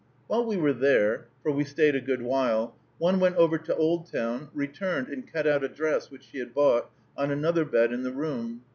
While 0.25 0.45
we 0.45 0.57
were 0.57 0.73
there, 0.73 1.27
for 1.43 1.51
we 1.51 1.63
stayed 1.63 1.93
a 1.93 2.01
good 2.01 2.23
while, 2.23 2.75
one 2.97 3.19
went 3.19 3.35
over 3.35 3.59
to 3.59 3.75
Oldtown, 3.75 4.49
returned 4.51 5.09
and 5.09 5.31
cut 5.31 5.45
out 5.45 5.63
a 5.63 5.67
dress, 5.67 6.09
which 6.09 6.23
she 6.23 6.39
had 6.39 6.55
bought, 6.55 6.89
on 7.15 7.29
another 7.29 7.65
bed 7.65 7.93
in 7.93 8.01
the 8.01 8.11
room. 8.11 8.63